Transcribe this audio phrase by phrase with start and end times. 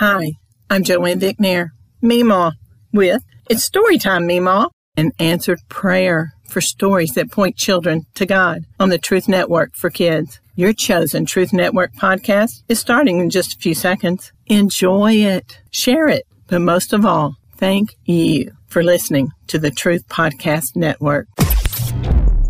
[0.00, 0.32] Hi,
[0.70, 1.72] I'm Joanne Vicknair,
[2.02, 2.52] Meemaw,
[2.90, 8.88] with It's Storytime, Meemaw, an answered prayer for stories that point children to God on
[8.88, 10.40] the Truth Network for Kids.
[10.54, 14.32] Your chosen Truth Network podcast is starting in just a few seconds.
[14.46, 20.08] Enjoy it, share it, but most of all, thank you for listening to the Truth
[20.08, 21.28] Podcast Network.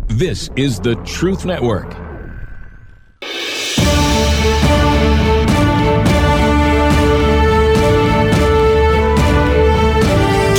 [0.07, 2.00] This is the Truth Network.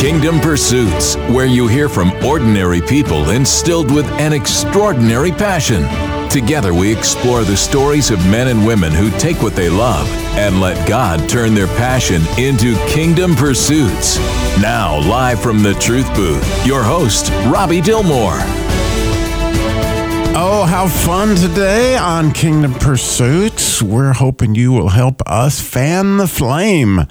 [0.03, 5.85] Kingdom Pursuits, where you hear from ordinary people instilled with an extraordinary passion.
[6.29, 10.61] Together, we explore the stories of men and women who take what they love and
[10.61, 14.19] let God turn their passion into kingdom pursuits.
[14.61, 18.72] Now, live from the Truth Booth, your host, Robby Dilmore.
[20.45, 23.81] Oh, how fun today on Kingdom Pursuits.
[23.81, 27.07] We're hoping you will help us fan the flame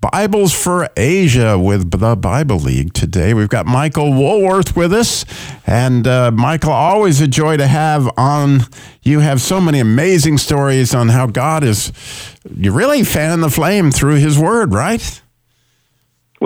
[0.00, 3.34] Bibles for Asia with the Bible League today.
[3.34, 5.24] We've got Michael Woolworth with us.
[5.66, 8.60] And uh, Michael, always a joy to have on.
[9.02, 11.92] You have so many amazing stories on how God is,
[12.56, 15.22] you really fan the flame through his word, right?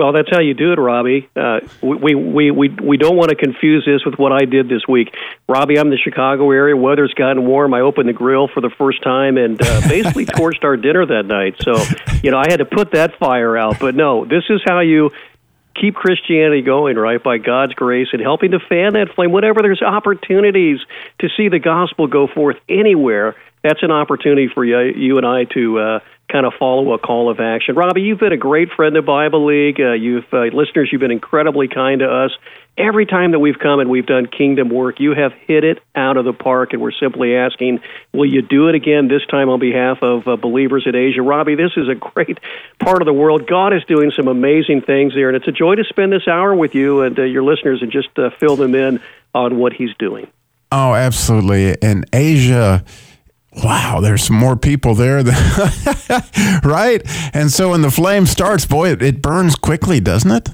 [0.01, 1.29] Well, that's how you do it, Robby.
[1.35, 4.81] Uh, we, we, we, we don't want to confuse this with what I did this
[4.89, 5.13] week.
[5.47, 6.75] Robby, I'm in the Chicago area.
[6.75, 7.75] Weather's gotten warm.
[7.75, 11.27] I opened the grill for the first time and uh, basically torched our dinner that
[11.27, 11.57] night.
[11.61, 11.75] So,
[12.23, 13.79] you know, I had to put that fire out.
[13.79, 15.11] But no, this is how you
[15.79, 19.31] keep Christianity going, right, by God's grace and helping to fan that flame.
[19.31, 20.79] Whenever there's opportunities
[21.19, 25.43] to see the gospel go forth anywhere, that's an opportunity for you, you and I
[25.53, 25.99] to uh,
[26.31, 27.75] kind of follow a call of action.
[27.75, 29.79] Robby, you've been a great friend of Bible League.
[29.79, 32.31] Uh, you've uh, listeners, you've been incredibly kind to us.
[32.77, 36.15] Every time that we've come and we've done kingdom work, you have hit it out
[36.15, 37.81] of the park, and we're simply asking,
[38.13, 41.21] will you do it again this time on behalf of uh, believers in Asia?
[41.21, 42.39] Robby, this is a great
[42.79, 43.45] part of the world.
[43.45, 46.55] God is doing some amazing things there, and it's a joy to spend this hour
[46.55, 49.01] with you and uh, your listeners and just uh, fill them in
[49.35, 50.27] on what He's doing.
[50.71, 51.75] Oh, absolutely.
[51.81, 52.85] And Asia
[53.63, 55.17] wow, there's more people there,
[56.63, 57.01] right?
[57.33, 60.49] And so when the flame starts, boy, it, it, burns quickly, doesn't it?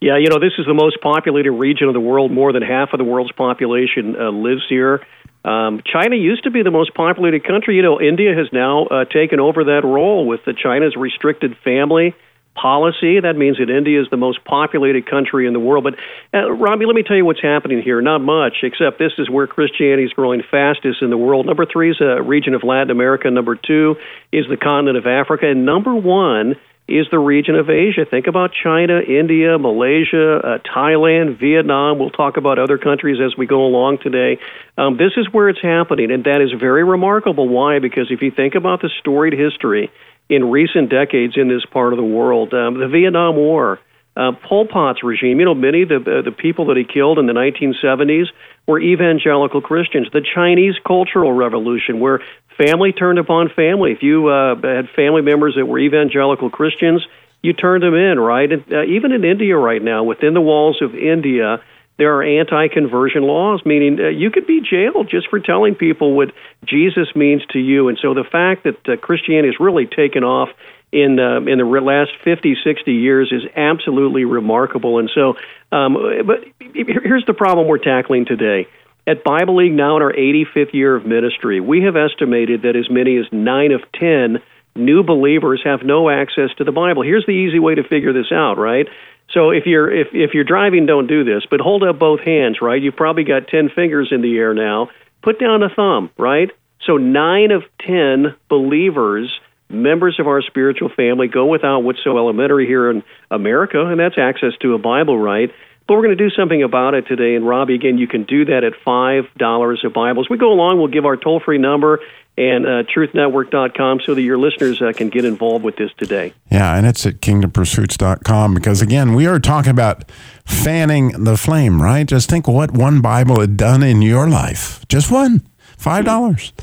[0.00, 2.30] Yeah, you know, this is the most populated region of the world.
[2.30, 5.04] More than half of the world's population uh, lives here.
[5.44, 7.76] Um, China used to be the most populated country.
[7.76, 12.14] You know, India has now uh, taken over that role with the China's restricted family
[12.56, 13.20] policy.
[13.20, 15.84] That means that India is the most populated country in the world.
[15.84, 15.94] But,
[16.34, 18.00] uh, Robby, let me tell you what's happening here.
[18.00, 21.46] Not much, except this is where Christianity is growing fastest in the world.
[21.46, 23.30] Number three is a region of Latin America.
[23.30, 23.96] Number two
[24.32, 25.46] is the continent of Africa.
[25.46, 26.56] And number one
[26.88, 28.04] is the region of Asia.
[28.08, 31.98] Think about China, India, Malaysia, uh, Thailand, Vietnam.
[31.98, 34.38] We'll talk about other countries as we go along today.
[34.78, 37.48] Um, this is where it's happening, and that is very remarkable.
[37.48, 37.80] Why?
[37.80, 39.90] Because if you think about the storied history
[40.28, 42.52] in recent decades in this part of the world.
[42.52, 43.78] Um, the Vietnam War,
[44.16, 47.18] uh, Pol Pot's regime, you know, many of the, uh, the people that he killed
[47.18, 48.26] in the 1970s
[48.66, 50.08] were evangelical Christians.
[50.12, 52.20] The Chinese Cultural Revolution, where
[52.56, 53.92] family turned upon family.
[53.92, 57.06] If you uh, had family members that were evangelical Christians,
[57.42, 58.50] you turned them in, right?
[58.50, 61.62] And, uh, even in India right now, within the walls of India,
[61.98, 66.32] there are anti-conversion laws, meaning uh, you could be jailed just for telling people what
[66.64, 67.88] Jesus means to you.
[67.88, 70.50] And so the fact that uh, Christianity has really taken off
[70.92, 74.98] in uh, in the last 50, 60 years is absolutely remarkable.
[74.98, 75.36] And so,
[75.72, 75.94] um,
[76.26, 78.68] but here's the problem we're tackling today.
[79.06, 82.90] At Bible League, now in our 85th year of ministry, we have estimated that as
[82.90, 84.42] many as nine of ten
[84.76, 87.02] new believers have no access to the Bible.
[87.02, 88.86] Here's the easy way to figure this out, right?
[89.32, 92.58] So if you're if if you're driving, don't do this, but hold up both hands,
[92.62, 92.80] right?
[92.80, 94.90] You've probably got ten fingers in the air now.
[95.22, 96.50] Put down a thumb, right?
[96.86, 99.32] So nine of ten believers,
[99.68, 104.16] members of our spiritual family, go without what's so elementary here in America, and that's
[104.18, 105.50] access to a Bible, right?
[105.88, 107.36] But we're going to do something about it today.
[107.36, 110.22] And Robbie, again, you can do that at $5 a Bible.
[110.22, 112.00] As we go along, we'll give our toll free number
[112.38, 116.34] and uh, truthnetwork.com so that your listeners uh, can get involved with this today.
[116.50, 120.10] Yeah, and it's at kingdompursuits.com because, again, we are talking about
[120.44, 122.06] fanning the flame, right?
[122.06, 124.84] Just think what one Bible had done in your life.
[124.88, 125.42] Just one.
[125.78, 126.54] Five dollars,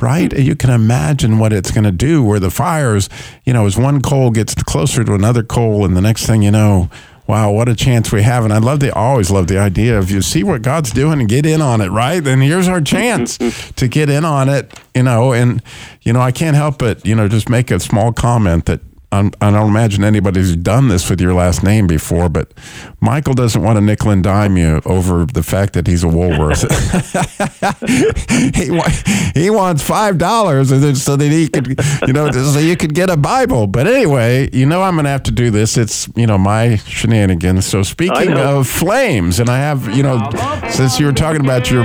[0.00, 0.32] right?
[0.32, 2.24] You can imagine what it's going to do.
[2.24, 3.10] Where the fires,
[3.44, 6.50] you know, as one coal gets closer to another coal, and the next thing you
[6.50, 6.88] know,
[7.26, 8.44] wow, what a chance we have.
[8.44, 11.28] And I love the, always love the idea of you see what God's doing and
[11.28, 12.20] get in on it, right?
[12.20, 13.38] Then here's our chance
[13.76, 15.32] to get in on it, you know.
[15.32, 15.62] And,
[16.02, 18.80] you know, I can't help but, you know, just make a small comment that
[19.12, 22.52] I'm, I don't imagine anybody's done this with your last name before, but
[23.00, 26.62] Michael doesn't want to nickel and dime you over the fact that he's a Woolworth.
[28.56, 28.88] he, wa-
[29.34, 30.70] he wants five dollars
[31.02, 33.66] so that he could, you know, so you could get a Bible.
[33.66, 35.76] But anyway, you know, I'm going to have to do this.
[35.76, 37.66] It's you know my shenanigans.
[37.66, 40.30] So speaking of flames, and I have you know,
[40.70, 41.84] since you were talking about your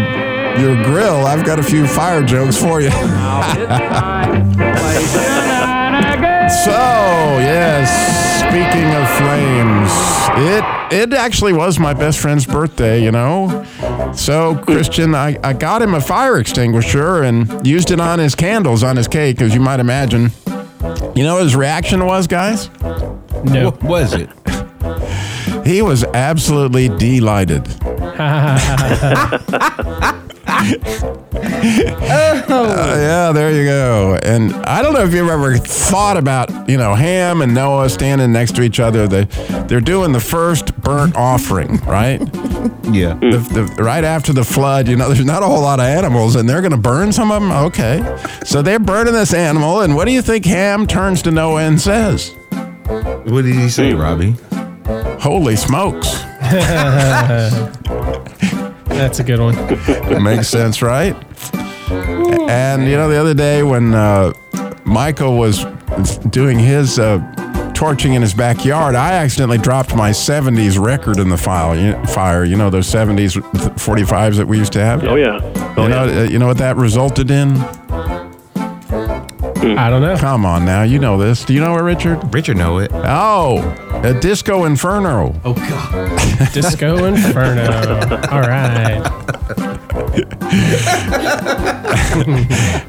[0.58, 2.90] your grill, I've got a few fire jokes for you.
[6.66, 6.72] So,
[7.40, 7.88] yes,
[8.40, 9.92] speaking of flames,
[10.50, 13.66] it it actually was my best friend's birthday, you know.
[14.16, 18.84] So, Christian, I, I got him a fire extinguisher and used it on his candles
[18.84, 20.32] on his cake, as you might imagine.
[21.16, 22.70] You know what his reaction was, guys?
[23.44, 23.72] No.
[23.72, 24.30] What was it?
[25.66, 27.68] He was absolutely delighted.
[32.50, 34.18] Uh, yeah, there you go.
[34.24, 38.32] And I don't know if you've ever thought about, you know, Ham and Noah standing
[38.32, 39.08] next to each other.
[39.08, 39.26] They,
[39.68, 42.22] they're doing the first burnt offering, right?
[42.88, 43.16] Yeah.
[43.16, 46.38] The, the, right after the flood, you know, there's not a whole lot of animals,
[46.38, 47.52] and they're going to burn some of them.
[47.52, 48.02] Okay,
[48.46, 51.82] so they're burning this animal, and what do you think Ham turns to Noah and
[51.82, 52.34] says?
[53.26, 54.38] What did he say, Robby?
[55.20, 56.24] Holy smokes!
[58.98, 59.56] That's a good one.
[59.58, 61.16] It makes sense, right?
[62.50, 64.34] And you know, the other day when uh,
[64.86, 65.66] Michael was
[66.30, 67.20] doing his uh,
[67.76, 72.44] torching in his backyard, I accidentally dropped my '70s record in the file, you- fire.
[72.44, 73.36] You know those '70s
[73.78, 75.04] 45s that we used to have.
[75.04, 75.40] Oh yeah.
[75.78, 76.20] Oh, You know, yeah.
[76.20, 77.56] uh, you know what that resulted in?
[79.78, 80.16] I don't know.
[80.18, 81.44] Come on now, you know this.
[81.44, 82.34] Do you know it, Richard?
[82.34, 82.90] Richard know it.
[82.94, 83.58] Oh,
[84.04, 85.40] a disco inferno.
[85.44, 86.08] Oh God.
[86.54, 87.64] Disco Inferno.
[88.32, 89.02] All right.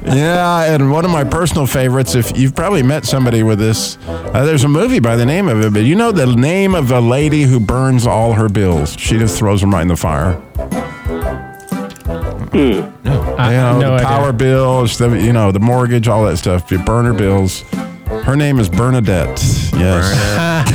[0.05, 4.43] Yeah, and one of my personal favorites, if you've probably met somebody with this, uh,
[4.45, 6.99] there's a movie by the name of it, but you know the name of the
[7.01, 8.95] lady who burns all her bills?
[8.97, 10.41] She just throws them right in the fire.
[12.51, 12.81] I, You
[13.57, 14.07] know, no the idea.
[14.07, 16.71] power bills, the, you know, the mortgage, all that stuff.
[16.71, 17.63] You burn her bills.
[18.29, 19.41] Her name is Bernadette.
[19.73, 20.13] Yes.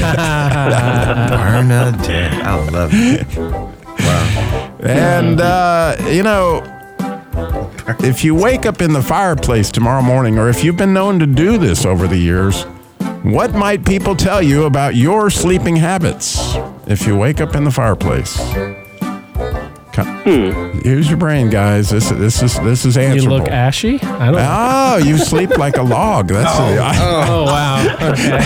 [1.31, 2.33] Bernadette.
[2.45, 3.37] I love it.
[3.39, 4.77] Wow.
[4.81, 6.65] And, uh, you know,
[8.01, 11.27] if you wake up in the fireplace tomorrow morning, or if you've been known to
[11.27, 12.65] do this over the years,
[13.23, 16.56] what might people tell you about your sleeping habits
[16.89, 18.37] if you wake up in the fireplace?
[20.25, 20.50] Hmm.
[20.53, 21.91] Co- Use your brain, guys.
[21.91, 23.37] This, this is this is answerable.
[23.37, 23.38] You answerable.
[23.38, 24.00] look ashy?
[24.03, 24.49] I don't know.
[24.50, 26.29] Oh, you sleep like a log.
[26.29, 27.97] That's Oh, oh, oh wow.
[28.00, 28.38] Okay.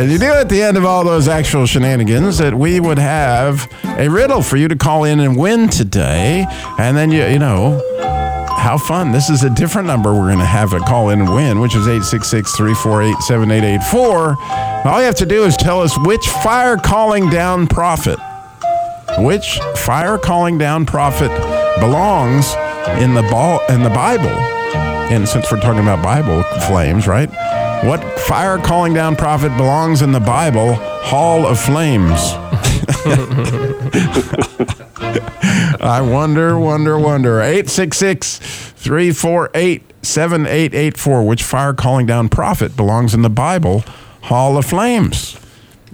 [0.00, 3.68] And you do at the end of all those actual shenanigans that we would have
[3.84, 6.46] a riddle for you to call in and win today.
[6.78, 7.80] And then you you know
[8.58, 9.12] how fun.
[9.12, 11.74] This is a different number we're going to have a call in and win, which
[11.76, 14.86] is 866-348-7884.
[14.86, 18.18] All you have to do is tell us which fire calling down prophet
[19.18, 21.30] which fire calling down prophet
[21.80, 22.54] belongs
[23.00, 24.28] in the ball in the Bible.
[25.10, 27.28] And since we're talking about Bible flames, right?
[27.84, 32.14] What fire calling down prophet belongs in the Bible Hall of Flames?
[35.80, 37.42] I wonder, wonder, wonder.
[37.42, 41.26] 866 348 7884.
[41.26, 43.84] Which fire calling down prophet belongs in the Bible
[44.22, 45.38] Hall of Flames?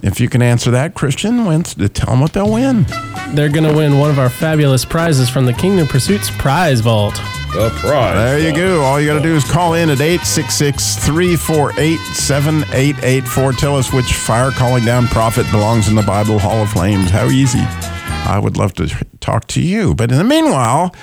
[0.03, 2.85] If you can answer that, Christian, wins, tell them what they'll win.
[3.29, 7.15] They're going to win one of our fabulous prizes from the Kingdom Pursuits Prize Vault.
[7.53, 8.15] The prize.
[8.15, 8.81] There you go.
[8.81, 13.53] All you got to do is call in at 866 348 7884.
[13.53, 17.09] Tell us which fire calling down prophet belongs in the Bible Hall of Flames.
[17.09, 17.59] How easy.
[17.59, 18.87] I would love to
[19.19, 19.93] talk to you.
[19.93, 20.95] But in the meanwhile,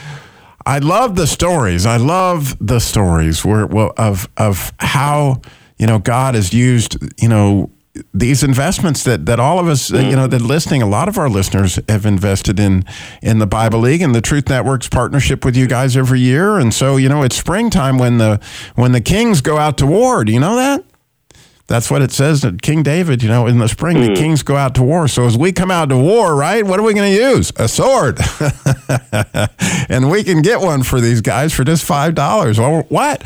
[0.64, 1.86] I love the stories.
[1.86, 5.42] I love the stories where well, of of how
[5.78, 7.70] you know God has used you know
[8.12, 11.18] these investments that that all of us uh, you know that listening a lot of
[11.18, 12.84] our listeners have invested in
[13.22, 16.58] in the Bible League and the Truth Network's partnership with you guys every year.
[16.58, 18.40] And so you know it's springtime when the
[18.74, 20.24] when the kings go out to war.
[20.24, 20.84] Do you know that?
[21.68, 24.56] That's what it says that King David, you know, in the spring, the kings go
[24.56, 25.06] out to war.
[25.06, 27.52] So as we come out to war, right, what are we going to use?
[27.56, 28.18] A sword.
[29.90, 32.58] and we can get one for these guys for just $5.
[32.58, 33.22] Well, what?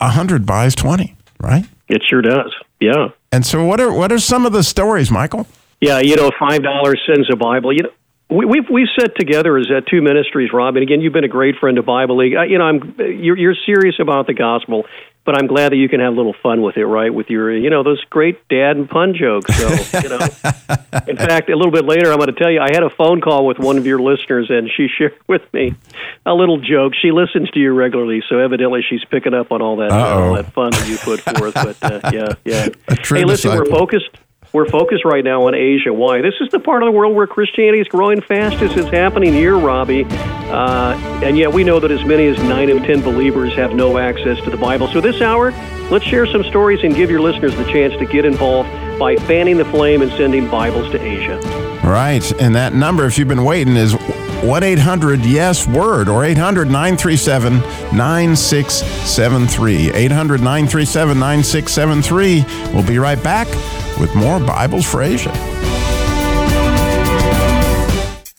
[0.00, 1.66] A 100 buys 20, right?
[1.88, 2.52] It sure does.
[2.80, 3.10] Yeah.
[3.32, 5.46] And so what are what are some of the stories, Michael?
[5.80, 7.72] Yeah, you know, five dollars sends a Bible.
[7.72, 7.90] You know,
[8.30, 10.76] we, we've we've set together as uh, two ministries, Rob.
[10.76, 12.32] And again, you've been a great friend of Bible League.
[12.48, 14.86] You know, I'm you're, you're serious about the gospel,
[15.28, 17.12] but I'm glad that you can have a little fun with it, right?
[17.12, 19.54] With your, you know, those great dad and pun jokes.
[19.58, 19.68] So,
[20.00, 20.16] you know,
[21.06, 23.20] in fact, a little bit later, I'm going to tell you, I had a phone
[23.20, 25.74] call with one of your listeners, and she shared with me
[26.24, 26.94] a little joke.
[26.94, 30.32] She listens to you regularly, so evidently she's picking up on all that, uh, all
[30.32, 31.52] that fun that you put forth.
[31.52, 32.68] But uh, yeah, yeah.
[33.06, 34.08] Hey, listen, we're focused
[34.52, 35.92] we're focused right now on Asia.
[35.92, 36.22] Why?
[36.22, 38.76] This is the part of the world where Christianity is growing fastest.
[38.76, 40.04] It's happening here, Robby.
[40.04, 43.98] Uh, and yet we know that as many as 9 of 10 believers have no
[43.98, 44.88] access to the Bible.
[44.88, 45.52] So this hour,
[45.90, 49.56] let's share some stories and give your listeners the chance to get involved by fanning
[49.56, 51.38] the flame and sending Bibles to Asia.
[51.84, 52.30] Right.
[52.40, 57.60] And that number, if you've been waiting, is 1 800 Yes Word or 800 937
[57.96, 59.90] 9673.
[59.92, 62.44] 800 937 9673.
[62.74, 63.48] We'll be right back
[63.98, 65.32] with more Bibles for Asia.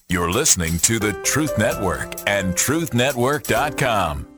[0.07, 4.28] You're listening to the Truth Network and TruthNetwork.com.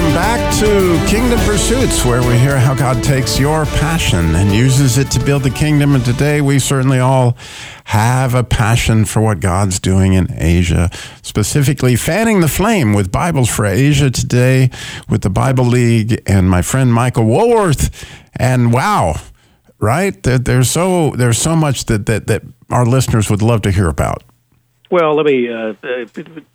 [0.00, 4.96] Welcome back to Kingdom Pursuits, where we hear how God takes your passion and uses
[4.96, 5.94] it to build the kingdom.
[5.94, 7.36] And today we certainly all
[7.84, 10.88] have a passion for what God's doing in Asia,
[11.20, 14.70] specifically fanning the flame with Bibles for Asia today
[15.10, 18.08] with the Bible League and my friend Michael Woolworth.
[18.36, 19.20] And wow,
[19.80, 20.20] right?
[20.22, 24.22] There's so there's so much that, that, that our listeners would love to hear about.
[24.90, 26.06] Well, let me uh, uh,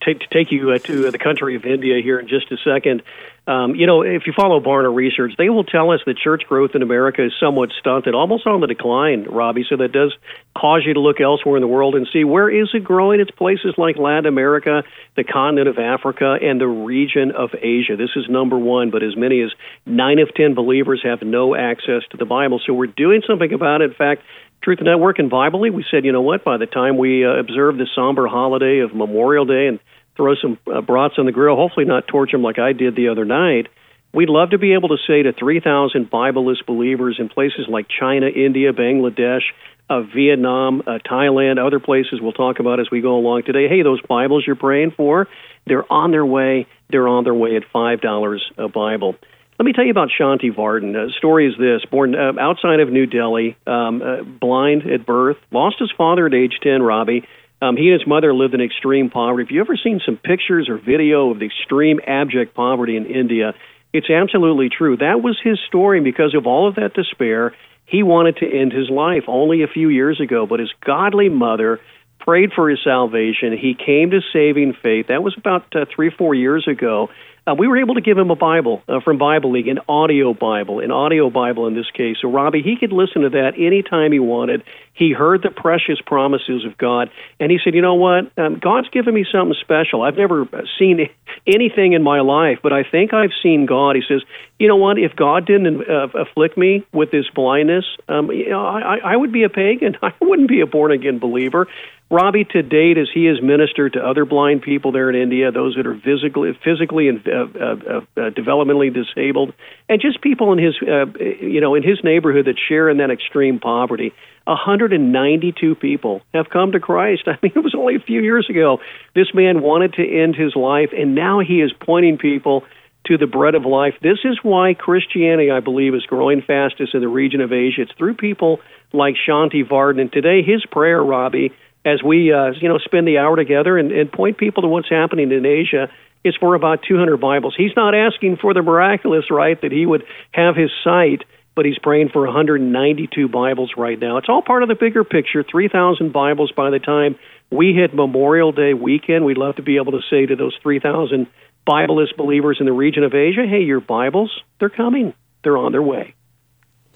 [0.04, 3.02] take take you uh, to the country of India here in just a second.
[3.48, 6.72] Um, you know, if you follow Barna Research, they will tell us that church growth
[6.74, 9.66] in America is somewhat stunted, almost on the decline, Robby.
[9.70, 10.14] So that does
[10.58, 13.22] cause you to look elsewhere in the world and see where is it growing.
[13.22, 14.84] It's places like Latin America,
[15.16, 17.96] the continent of Africa, and the region of Asia.
[17.96, 19.52] This is number one, but as many as
[19.86, 22.60] nine of ten believers have no access to the Bible.
[22.66, 23.92] So we're doing something about it.
[23.92, 24.24] In fact,
[24.66, 27.78] Truth Network and Bible we said, you know what, by the time we uh, observe
[27.78, 29.80] the somber holiday of Memorial Day and
[30.18, 33.10] throw some uh, brats on the grill, hopefully not torch them like I did the
[33.10, 33.68] other night,
[34.12, 38.26] we'd love to be able to say to 3,000 Bibleless believers in places like China,
[38.26, 39.44] India, Bangladesh,
[39.88, 43.68] uh, Vietnam, uh, Thailand, other places we'll talk about as we go along today.
[43.68, 45.28] Hey, those Bibles you're praying for,
[45.68, 46.66] they're on their way.
[46.90, 49.16] They're on their way at $5 a Bible.
[49.58, 50.92] Let me tell you about Shanti Varden.
[50.92, 55.38] The story is this born uh, outside of New Delhi, um, uh, blind at birth,
[55.50, 57.26] lost his father at age 10, Robby.
[57.62, 59.46] Um, he and his mother lived in extreme poverty.
[59.46, 63.54] If you ever seen some pictures or video of the extreme abject poverty in India?
[63.94, 64.98] It's absolutely true.
[64.98, 66.02] That was his story.
[66.02, 69.88] Because of all of that despair, he wanted to end his life only a few
[69.88, 70.46] years ago.
[70.46, 71.80] But his godly mother
[72.20, 73.58] prayed for his salvation.
[73.58, 75.08] He came to saving faith.
[75.08, 77.10] That was about uh, three, four years ago
[77.48, 80.34] uh, we were able to give him a Bible uh, from Bible League, an audio
[80.34, 82.18] Bible, an audio Bible in this case.
[82.22, 84.64] So, Robby, he could listen to that anytime he wanted.
[84.94, 88.32] He heard the precious promises of God, and he said, You know what?
[88.38, 90.02] Um, God's given me something special.
[90.02, 90.48] I've never
[90.80, 91.08] seen
[91.48, 93.96] anything in my life, but I think I've seen God.
[93.96, 94.24] He says,
[94.58, 94.98] You know what?
[94.98, 99.32] If God didn't uh, afflict me with this blindness, um, you know, I, I would
[99.32, 99.98] be a pagan.
[100.02, 101.68] I wouldn't be a born again believer.
[102.12, 105.76] Robby, to date, as he has ministered to other blind people there in India, those
[105.76, 109.54] that are physically, physically and uh, uh, uh, uh, developmentally disabled,
[109.90, 111.06] and just people in his, uh,
[111.42, 114.14] you know, in his neighborhood that share in that extreme poverty.
[114.46, 117.24] 192 people have come to Christ.
[117.28, 118.80] I mean, it was only a few years ago.
[119.16, 122.64] This man wanted to end his life, and now he is pointing people
[123.08, 123.96] to the bread of life.
[124.02, 127.82] This is why Christianity, I believe, is growing fastest in the region of Asia.
[127.84, 128.60] It's through people
[128.94, 130.02] like Shanti Varden.
[130.02, 131.52] And today, his prayer, Robby,
[131.86, 134.90] as we uh, you know spend the hour together and, and point people to what's
[134.90, 135.90] happening in Asia
[136.26, 137.54] is for about 200 Bibles.
[137.56, 141.24] He's not asking for the miraculous, right, that he would have his sight,
[141.56, 144.18] but he's praying for 192 Bibles right now.
[144.18, 147.16] It's all part of the bigger picture 3,000 Bibles by the time
[147.52, 149.24] we hit Memorial Day weekend.
[149.24, 151.28] We'd love to be able to say to those 3,000
[151.68, 155.14] Bibleless believers in the region of Asia, hey, your Bibles, they're coming.
[155.44, 156.16] They're on their way.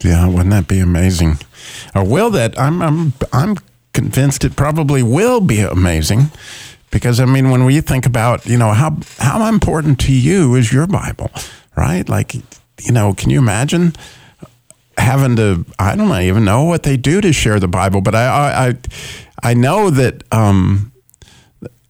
[0.01, 1.39] Yeah, wouldn't that be amazing?
[1.93, 2.57] Or will that?
[2.57, 3.57] I'm I'm I'm
[3.93, 6.31] convinced it probably will be amazing
[6.91, 10.71] because I mean when we think about you know how how important to you is
[10.71, 11.31] your Bible,
[11.75, 12.07] right?
[12.07, 13.93] Like you know, can you imagine
[14.97, 18.69] having to I don't even know what they do to share the Bible, but I
[18.69, 18.75] I
[19.43, 20.91] I know that um,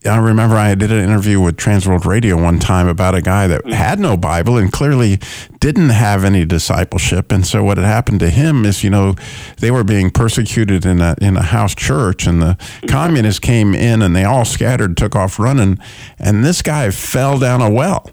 [0.06, 3.46] I remember I did an interview with Trans World Radio one time about a guy
[3.46, 5.18] that had no Bible and clearly
[5.58, 7.30] didn't have any discipleship.
[7.30, 9.14] And so what had happened to him is, you know,
[9.58, 12.56] they were being persecuted in a in a house church, and the
[12.88, 15.78] communists came in and they all scattered, took off running,
[16.18, 18.10] and this guy fell down a well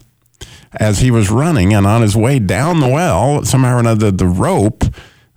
[0.74, 4.28] as he was running, and on his way down the well, somehow or another, the
[4.28, 4.84] rope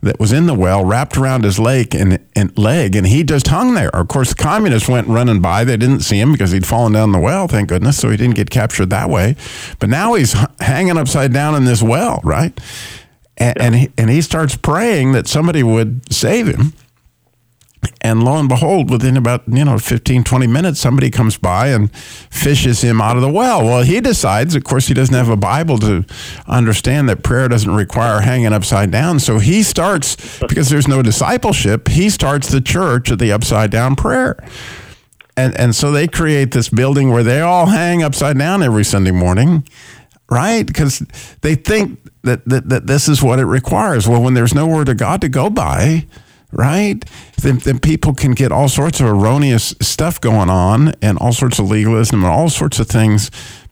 [0.02, 3.48] that was in the well wrapped around his leg and, and leg, and he just
[3.48, 3.94] hung there.
[3.94, 5.64] Of course, the communists went running by.
[5.64, 8.36] They didn't see him because he'd fallen down the well, thank goodness, so he didn't
[8.36, 9.36] get captured that way.
[9.78, 12.58] But now he's hanging upside down in this well, right?
[13.36, 16.72] And, and, he, and he starts praying that somebody would save him.
[18.02, 21.94] And lo and behold, within about, you know, 15, 20 minutes, somebody comes by and
[21.94, 23.62] fishes him out of the well.
[23.62, 26.04] Well, he decides, of course, he doesn't have a Bible to
[26.46, 29.18] understand that prayer doesn't require hanging upside down.
[29.20, 33.96] So he starts, because there's no discipleship, he starts the church of the upside down
[33.96, 34.36] prayer.
[35.36, 39.10] And, and so they create this building where they all hang upside down every Sunday
[39.10, 39.66] morning,
[40.30, 40.66] right?
[40.66, 41.00] Because
[41.42, 44.08] they think that, that, that this is what it requires.
[44.08, 46.06] Well, when there's no word of God to go by,
[46.52, 47.04] right?
[47.40, 51.58] Then, then people can get all sorts of erroneous stuff going on and all sorts
[51.58, 53.30] of legalism and all sorts of things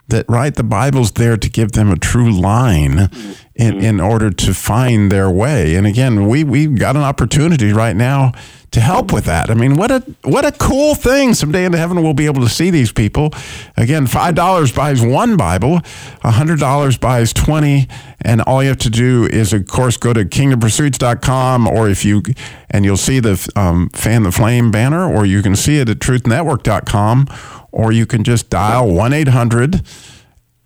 [0.09, 0.55] that, right?
[0.55, 3.11] The Bible's there to give them a true line
[3.59, 5.75] in, in order to find their way.
[5.75, 8.33] And again, we, we've got an opportunity right now
[8.71, 9.51] to help with that.
[9.51, 11.33] I mean, what a what a cool thing!
[11.33, 13.33] Someday in heaven we'll be able to see these people.
[13.79, 15.81] Again, five dollars buys one Bible,
[16.23, 17.89] hundred dollars buys twenty,
[18.21, 22.23] and all you have to do is, of course, go to kingdompursuits.com, or if you
[22.69, 25.99] and you'll see the um, fan the flame banner, or you can see it at
[25.99, 27.27] truthnetwork.com,
[27.73, 29.83] or you can just dial one eight hundred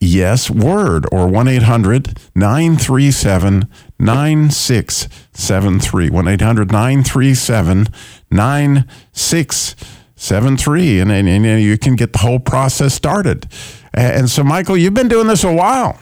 [0.03, 3.69] yes word or 1-800-937
[4.01, 7.95] 9673 1-800-937
[8.31, 13.47] 9673 and, and, and you can get the whole process started.
[13.95, 16.01] And so michael you've been doing this a while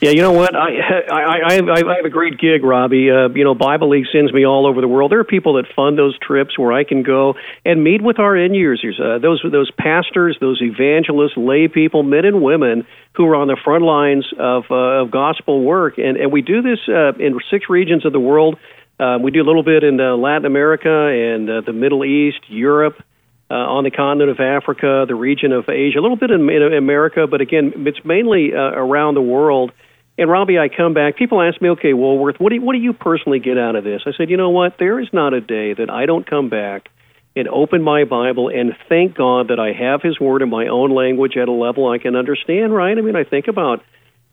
[0.00, 0.54] Yeah, you know what?
[0.54, 0.76] I
[1.10, 3.10] I I I have a great gig, Robby.
[3.10, 5.10] Uh, you know, Bible League sends me all over the world.
[5.10, 8.36] There are people that fund those trips where I can go and meet with our
[8.36, 13.34] end users, uh, those those pastors, those evangelists, lay people, men and women who are
[13.34, 17.14] on the front lines of uh, of gospel work, and and we do this uh,
[17.14, 18.56] in six regions of the world.
[19.00, 22.38] Uh, we do a little bit in uh, Latin America and uh, the Middle East,
[22.48, 23.02] Europe.
[23.50, 26.74] Uh, on the continent of Africa, the region of Asia, a little bit in, in
[26.74, 29.72] America, but again, it's mainly uh, around the world.
[30.18, 31.16] And Robby, I come back.
[31.16, 33.84] People ask me, okay, Woolworth, what do you, what do you personally get out of
[33.84, 34.02] this?
[34.04, 34.74] I said, you know what?
[34.76, 36.88] There is not a day that I don't come back
[37.36, 40.90] and open my Bible and thank God that I have His Word in my own
[40.90, 42.74] language at a level I can understand.
[42.74, 42.98] Right?
[42.98, 43.84] I mean, I think about,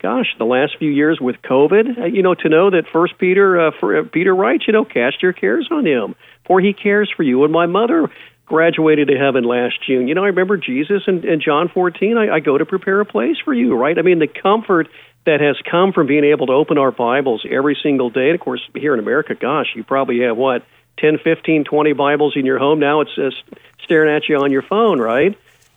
[0.02, 2.00] gosh, the last few years with COVID.
[2.00, 4.84] Uh, you know, to know that First Peter, uh, for, uh, Peter writes, you know,
[4.84, 6.16] cast your cares on Him,
[6.48, 7.44] for He cares for you.
[7.44, 8.10] And my mother
[8.44, 10.08] graduated to heaven last June.
[10.08, 12.16] You know, I remember Jesus in, in John 14.
[12.16, 13.96] I, I go to prepare a place for you, right?
[13.96, 14.88] I mean, the comfort
[15.26, 18.30] that has come from being able to open our Bibles every single day.
[18.30, 20.64] And of course, here in America, gosh, you probably have what,
[20.98, 23.00] 10, 15, 20 Bibles in your home now?
[23.00, 23.36] It's just
[23.82, 25.36] staring at you on your phone, right?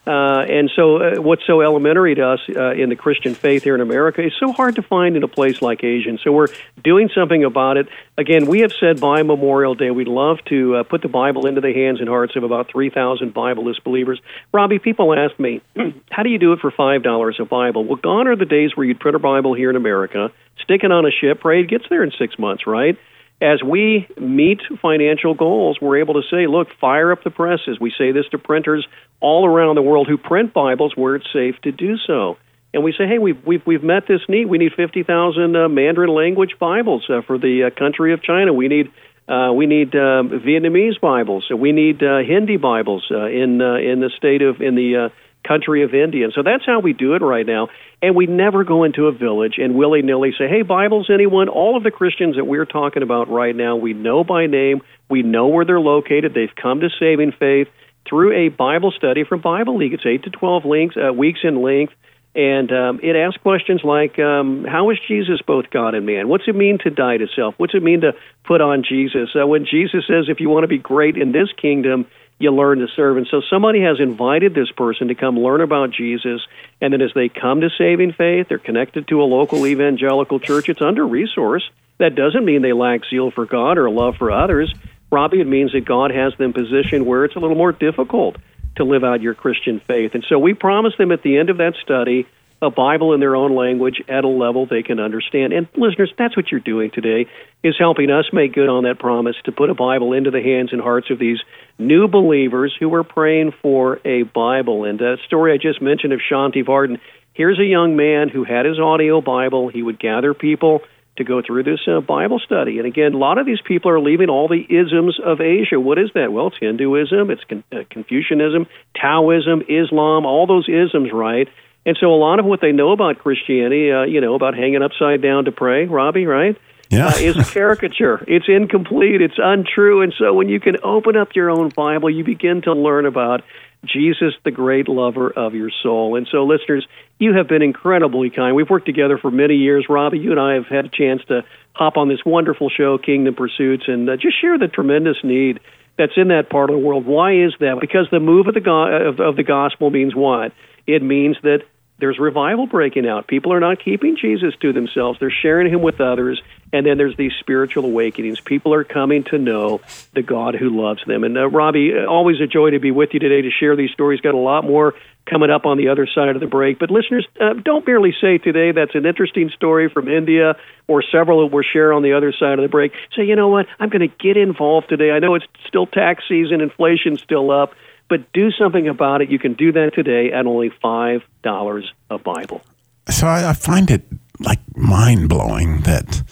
[0.10, 3.76] Uh, and so, uh, what's so elementary to us uh, in the Christian faith here
[3.76, 6.10] in America is so hard to find in a place like Asia.
[6.10, 6.48] And so, we're
[6.84, 7.88] doing something about it.
[8.18, 11.62] Again, we have said by Memorial Day, we'd love to uh, put the Bible into
[11.62, 14.20] the hands and hearts of about 3,000 Bibleless believers.
[14.52, 15.62] Robby, people ask me,
[16.10, 17.86] how do you do it for $5 a Bible?
[17.86, 20.32] Well, gone are the days where you'd print a Bible here in America,
[20.64, 22.98] stick it on a ship, pray it gets there in six months, right?
[23.42, 27.80] As we meet financial goals, we're able to say, look, fire up the presses.
[27.80, 28.86] We say this to printers
[29.22, 32.38] all around the world who print Bibles where it's safe to do so.
[32.74, 34.46] And we say, hey, we've, we've, we've met this need.
[34.46, 38.54] We need 50,000 uh, Mandarin language Bibles uh, for the uh, country of China.
[38.54, 38.92] We need,
[39.28, 41.50] uh, we need uh, Vietnamese Bibles.
[41.50, 45.12] We need uh, Hindi Bibles in, in the state of, in the
[45.50, 46.26] country of India.
[46.26, 47.70] And so that's how we do it right now.
[48.02, 51.50] And we never go into a village and willy nilly say, hey, Bibles, anyone?
[51.50, 55.24] All of the Christians that we're talking about right now, we know by name, we
[55.24, 57.68] know where they're located, they've come to saving faith
[58.08, 59.94] through a Bible study from Bible League.
[59.94, 61.94] It's 8 to 12 links, uh, weeks in length.
[62.36, 66.30] And um, it asks questions like, um, how is Jesus both God and man?
[66.30, 67.56] What's it mean to die to self?
[67.58, 68.14] What's it mean to
[68.46, 69.30] put on Jesus?
[69.36, 72.06] Uh, when Jesus says, if you want to be great in this kingdom,
[72.40, 73.18] you learn to serve.
[73.18, 76.42] And so somebody has invited this person to come learn about Jesus,
[76.82, 80.70] and then as they come to saving faith, they're connected to a local evangelical church.
[80.70, 81.70] It's under resourced.
[82.00, 84.74] That doesn't mean they lack zeal for God or love for others.
[85.12, 88.38] Robby, it means that God has them positioned where it's a little more difficult
[88.78, 90.12] to live out your Christian faith.
[90.14, 92.26] And so we promise them at the end of that study
[92.62, 95.54] a Bible in their own language at a level they can understand.
[95.54, 97.28] And listeners, that's what you're doing today
[97.64, 100.74] is helping us make good on that promise to put a Bible into the hands
[100.74, 101.40] and hearts of these
[101.80, 104.84] new believers who were praying for a Bible.
[104.84, 107.00] And that story I just mentioned of Shanti Varden,
[107.34, 109.70] here's a young man who had his audio Bible.
[109.70, 110.82] He would gather people
[111.18, 112.78] to go through this uh, Bible study.
[112.78, 115.80] And again, a lot of these people are leaving all the isms of Asia.
[115.80, 116.32] What is that?
[116.32, 121.48] Well, it's Hinduism, it's Con- uh, Confucianism, Taoism, Islam, all those isms, right?
[121.86, 124.82] And so a lot of what they know about Christianity, uh, you know, about hanging
[124.82, 126.58] upside down to pray, Robby, right?
[126.90, 127.08] Yeah.
[127.08, 128.24] uh, is a caricature.
[128.28, 129.22] It's incomplete.
[129.22, 130.02] It's untrue.
[130.02, 133.44] And so when you can open up your own Bible, you begin to learn about
[133.86, 136.18] Jesus, the great lover of your soul.
[136.18, 136.86] And so, listeners,
[137.18, 138.56] you have been incredibly kind.
[138.56, 139.86] We've worked together for many years.
[139.88, 143.36] Robby, you and I have had a chance to hop on this wonderful show, Kingdom
[143.36, 145.62] Pursuits, and uh, just share the tremendous need
[145.98, 147.06] that's in that part of the world.
[147.06, 147.78] Why is that?
[147.80, 150.52] Because the move of the go- of, of the gospel means what?
[150.86, 151.60] It means that
[152.00, 153.28] there's revival breaking out.
[153.28, 155.20] People are not keeping Jesus to themselves.
[155.20, 156.42] They're sharing him with others.
[156.72, 158.40] And then there's these spiritual awakenings.
[158.40, 159.82] People are coming to know
[160.14, 161.24] the God who loves them.
[161.24, 163.92] And uh, Robby, uh, always a joy to be with you today to share these
[163.92, 164.22] stories.
[164.22, 164.94] Got a lot more
[165.26, 166.80] coming up on the other side of the break.
[166.80, 170.56] But listeners, uh, don't merely say today that's an interesting story from India
[170.88, 172.94] or several that we'll share on the other side of the break.
[173.16, 173.68] Say, you know what?
[173.80, 175.12] I'm going to get involved today.
[175.12, 177.74] I know it's still tax season, inflation's still up
[178.10, 179.30] but do something about it.
[179.30, 182.62] You can do that today at only five dollars a Bible.
[183.10, 184.04] So I, I find it
[184.40, 186.24] like mind blowing that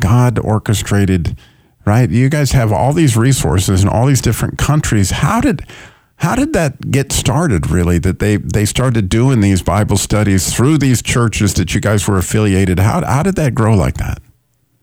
[0.00, 1.36] God orchestrated.
[1.84, 5.10] Right, you guys have all these resources in all these different countries.
[5.10, 5.62] How did
[6.16, 7.70] how did that get started?
[7.70, 12.08] Really, that they they started doing these Bible studies through these churches that you guys
[12.08, 12.80] were affiliated.
[12.80, 14.18] How how did that grow like that?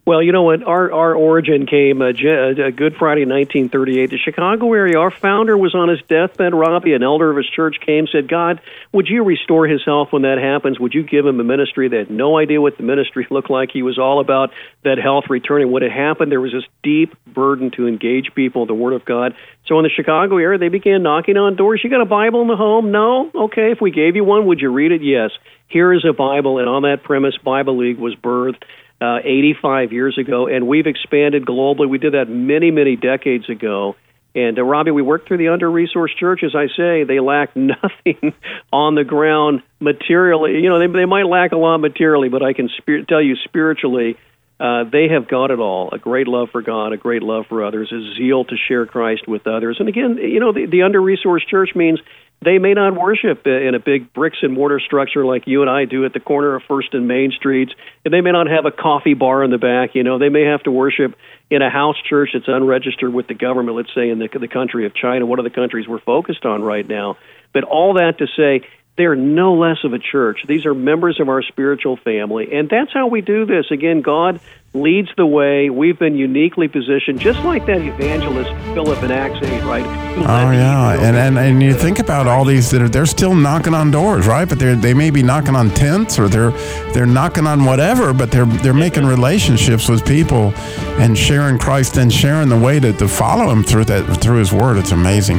[0.05, 0.63] Well, you know what?
[0.63, 4.99] Our our origin came uh, J- uh, Good Friday, 1938, the Chicago area.
[4.99, 6.53] Our founder was on his deathbed.
[6.53, 8.59] Robby, an elder of his church, came said, "God,
[8.91, 10.77] would you restore his health when that happens?
[10.77, 13.71] Would you give him a ministry?" They had no idea what the ministry looked like.
[13.71, 14.51] He was all about
[14.83, 15.71] that health returning.
[15.71, 16.33] What had happened?
[16.33, 19.33] There was this deep burden to engage people, the Word of God.
[19.67, 21.79] So in the Chicago area, they began knocking on doors.
[21.81, 22.91] You got a Bible in the home?
[22.91, 23.31] No.
[23.33, 23.71] Okay.
[23.71, 25.01] If we gave you one, would you read it?
[25.01, 25.31] Yes.
[25.69, 28.63] Here is a Bible, and on that premise, Bible League was birthed
[29.03, 31.89] uh, 85 years ago, and we've expanded globally.
[31.89, 33.97] We did that many, many decades ago.
[34.33, 36.41] And uh, Robby, we work through the under-resourced church.
[36.43, 38.33] As I say, they lack nothing
[38.71, 40.61] on the ground materially.
[40.61, 43.35] You know, they they might lack a lot materially, but I can spir- tell you
[43.43, 44.15] spiritually,
[44.57, 47.65] uh, they have got it all: a great love for God, a great love for
[47.65, 49.77] others, a zeal to share Christ with others.
[49.79, 51.99] And again, you know, the, the under-resourced church means
[52.43, 55.85] they may not worship in a big bricks and mortar structure like you and I
[55.85, 57.73] do at the corner of First and Main Streets.
[58.05, 59.95] And they may not have a coffee bar in the back.
[59.95, 61.15] You know, they may have to worship
[61.49, 63.77] in a house church that's unregistered with the government.
[63.77, 66.63] Let's say in the the country of China, one of the countries we're focused on
[66.63, 67.17] right now.
[67.53, 70.39] But all that to say, they're no less of a church.
[70.47, 73.65] These are members of our spiritual family, and that's how we do this.
[73.71, 74.39] Again, God
[74.73, 75.69] leads the way.
[75.69, 79.85] We've been uniquely positioned, just like that evangelist Philip in Acts 8, right?
[79.85, 83.73] Oh yeah, and, and and you think about all these that are they're still knocking
[83.73, 84.47] on doors, right?
[84.47, 86.51] But they're, they may be knocking on tents or they're
[86.93, 90.53] they're knocking on whatever, but they're they're making relationships with people
[90.99, 94.51] and sharing Christ and sharing the way to, to follow Him through that through His
[94.51, 94.77] Word.
[94.77, 95.37] It's amazing.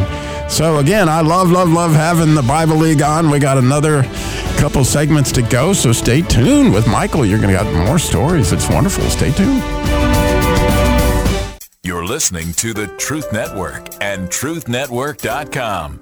[0.49, 3.31] So again, I love love love having the Bible League on.
[3.31, 4.03] We got another
[4.65, 7.27] couple segments to go, so stay tuned with Michael.
[7.27, 8.51] You're going to get more stories.
[8.51, 9.05] It's wonderful.
[9.11, 9.63] Stay tuned.
[11.83, 16.01] You're listening to the Truth Network and truthnetwork.com.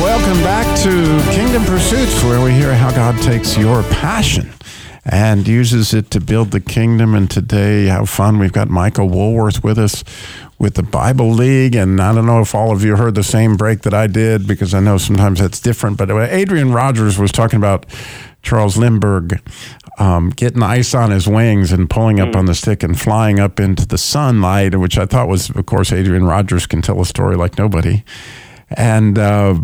[0.00, 4.52] Welcome back to Kingdom Pursuits, where we hear how God takes your passion
[5.04, 7.14] and uses it to build the kingdom.
[7.14, 8.38] And today, how fun!
[8.38, 10.04] We've got Michael Woolworth with us
[10.60, 11.74] with the Bible League.
[11.74, 14.46] And I don't know if all of you heard the same break that I did
[14.46, 15.96] because I know sometimes that's different.
[15.96, 17.86] But Adrian Rogers was talking about
[18.42, 19.40] Charles Lindbergh
[19.98, 23.58] um, getting ice on his wings and pulling up on the stick and flying up
[23.58, 27.36] into the sunlight, which I thought was, of course, Adrian Rogers can tell a story
[27.36, 28.04] like nobody.
[28.70, 29.58] And, uh,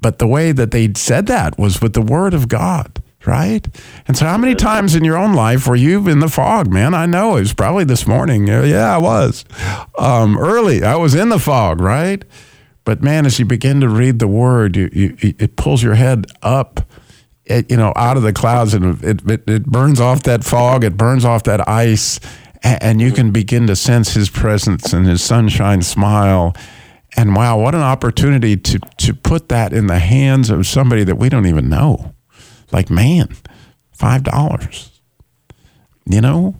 [0.00, 2.91] but the way that they said that was with the word of God
[3.26, 3.66] right?
[4.06, 6.94] And so, how many times in your own life were you in the fog, man?
[6.94, 8.46] I know it was probably this morning.
[8.46, 9.44] Yeah, I was
[9.98, 10.82] um, early.
[10.82, 12.24] I was in the fog, right?
[12.84, 16.26] But man, as you begin to read the word, you, you, it pulls your head
[16.42, 16.80] up,
[17.44, 20.82] it, you know, out of the clouds, and it, it, it burns off that fog.
[20.82, 22.18] It burns off that ice,
[22.62, 26.56] and, and you can begin to sense His presence and His sunshine smile.
[27.14, 31.16] And wow, what an opportunity to to put that in the hands of somebody that
[31.16, 32.14] we don't even know
[32.72, 33.34] like man
[33.92, 35.00] five dollars
[36.06, 36.56] you know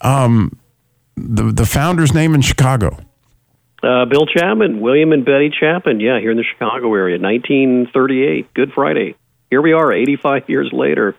[0.00, 0.58] um,
[1.16, 2.98] the the founder's name in Chicago.
[3.82, 8.72] Uh, Bill Chapman, William and Betty Chapman, yeah, here in the Chicago area, 1938, Good
[8.72, 9.14] Friday.
[9.50, 11.14] Here we are, 85 years later.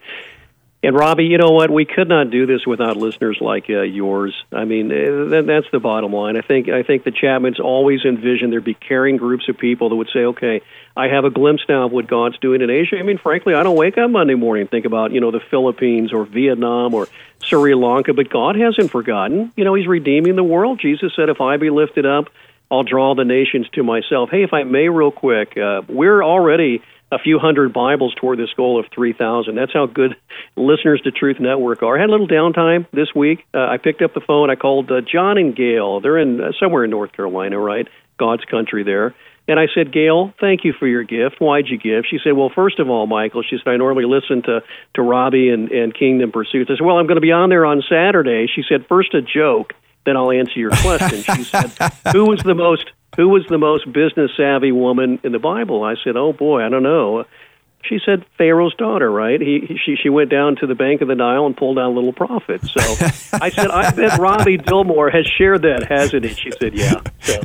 [0.87, 1.69] And Robby, you know what?
[1.69, 4.33] We could not do this without listeners like uh, yours.
[4.53, 6.37] I mean, uh, that's the bottom line.
[6.37, 9.97] I think I think the Chapmans always envisioned there'd be caring groups of people that
[9.97, 10.61] would say, "Okay,
[10.95, 13.63] I have a glimpse now of what God's doing in Asia." I mean, frankly, I
[13.63, 17.09] don't wake up Monday morning and think about you know the Philippines or Vietnam or
[17.43, 19.51] Sri Lanka, but God hasn't forgotten.
[19.57, 20.79] You know, He's redeeming the world.
[20.79, 22.29] Jesus said, "If I be lifted up,
[22.71, 26.81] I'll draw the nations to myself." Hey, if I may, real quick, uh, we're already
[27.11, 29.55] a few hundred Bibles toward this goal of 3,000.
[29.55, 30.15] That's how good
[30.55, 31.97] listeners to Truth Network are.
[31.97, 33.45] I had a little downtime this week.
[33.53, 34.49] Uh, I picked up the phone.
[34.49, 36.01] I called uh, John and Gail.
[36.01, 37.87] They're in uh, somewhere in North Carolina, right?
[38.17, 39.15] God's country there.
[39.47, 41.39] And I said, Gail, thank you for your gift.
[41.39, 42.03] Why'd you give?
[42.09, 44.61] She said, Well, first of all, Michael, she said, I normally listen to,
[44.95, 46.69] to Robby and, and Kingdom Pursuits.
[46.69, 48.47] I said, Well, I'm going to be on there on Saturday.
[48.53, 49.73] She said, First a joke,
[50.07, 51.21] then I'll answer your question.
[51.21, 51.71] she said,
[52.13, 55.83] Who was the most who was the most business savvy woman in the Bible?
[55.83, 57.25] I said, Oh boy, I don't know.
[57.83, 59.39] She said Pharaoh's daughter, right?
[59.39, 61.91] He, he she she went down to the bank of the Nile and pulled out
[61.91, 62.61] a little profit.
[62.63, 62.79] So
[63.33, 66.33] I said, I bet Robby Dilmore has shared that, hasn't he?
[66.33, 67.01] She said, Yeah.
[67.21, 67.41] So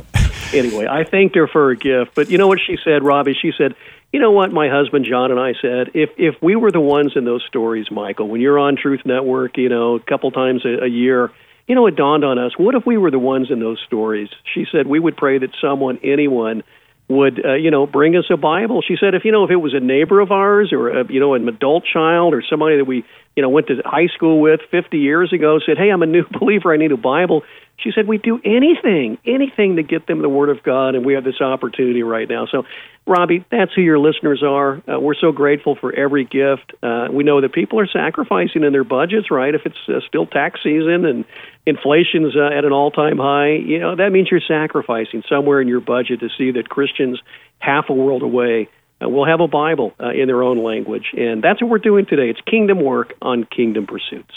[0.53, 2.15] anyway, I thanked her for her gift.
[2.15, 3.33] But you know what she said, Robby?
[3.39, 3.75] She said,
[4.11, 5.91] You know what my husband John and I said?
[5.93, 9.57] If if we were the ones in those stories, Michael, when you're on Truth Network,
[9.57, 11.31] you know, a couple times a, a year
[11.67, 14.29] you know, it dawned on us what if we were the ones in those stories?
[14.53, 16.63] She said we would pray that someone, anyone,
[17.09, 18.81] would uh, you know bring us a Bible.
[18.81, 21.19] She said if you know if it was a neighbor of ours or a, you
[21.19, 23.03] know an adult child or somebody that we
[23.35, 26.23] you know went to high school with 50 years ago said, "Hey, I'm a new
[26.39, 26.73] believer.
[26.73, 27.43] I need a Bible."
[27.77, 31.15] She said we do anything, anything to get them the Word of God, and we
[31.15, 32.45] have this opportunity right now.
[32.45, 32.63] So,
[33.05, 34.81] Robby, that's who your listeners are.
[34.87, 36.71] Uh, we're so grateful for every gift.
[36.81, 39.53] Uh, we know that people are sacrificing in their budgets, right?
[39.53, 41.25] If it's uh, still tax season and
[41.65, 45.81] inflation's uh, at an all-time high, you know that means you're sacrificing somewhere in your
[45.81, 47.19] budget to see that Christians
[47.59, 48.69] half a world away
[49.03, 52.05] uh, will have a Bible uh, in their own language, and that's what we're doing
[52.05, 52.29] today.
[52.29, 54.33] It's kingdom work on Kingdom Pursuits.